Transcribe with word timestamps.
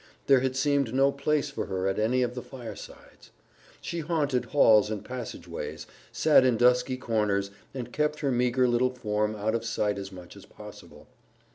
There 0.25 0.39
had 0.39 0.55
seemed 0.55 0.95
no 0.95 1.11
place 1.11 1.51
for 1.51 1.67
her 1.67 1.87
at 1.87 1.99
any 1.99 2.23
of 2.23 2.33
the 2.33 2.41
firesides. 2.41 3.29
She 3.81 3.99
haunted 3.99 4.45
halls 4.45 4.89
and 4.89 5.05
passage 5.05 5.47
ways, 5.47 5.85
sat 6.11 6.43
in 6.43 6.57
dusky 6.57 6.97
corners, 6.97 7.51
and 7.71 7.93
kept 7.93 8.21
her 8.21 8.31
meager 8.31 8.67
little 8.67 8.89
form 8.89 9.35
out 9.35 9.53
of 9.53 9.63
sight 9.63 9.99
as 9.99 10.11
much 10.11 10.35
as 10.35 10.47
possible. 10.47 11.05